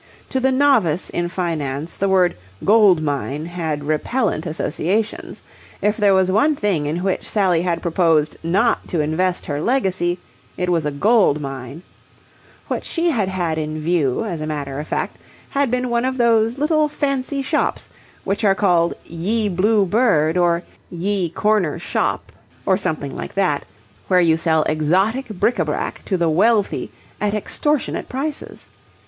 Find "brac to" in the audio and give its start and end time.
25.65-26.17